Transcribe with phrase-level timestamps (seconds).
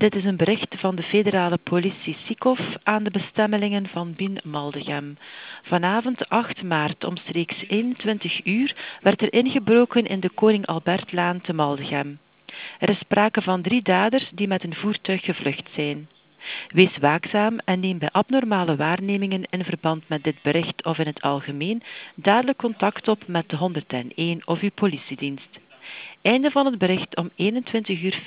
[0.00, 5.18] Dit is een bericht van de federale politie Sikov aan de bestemmelingen van Bien Maldegem.
[5.62, 12.18] Vanavond 8 maart omstreeks 21 uur werd er ingebroken in de Koning Albertlaan te Maldegem.
[12.78, 16.08] Er is sprake van drie daders die met een voertuig gevlucht zijn.
[16.68, 21.22] Wees waakzaam en neem bij abnormale waarnemingen in verband met dit bericht of in het
[21.22, 21.82] algemeen
[22.14, 25.58] dadelijk contact op met de 101 of uw politiedienst.
[26.22, 28.20] Einde van het bericht om 21.40 uur.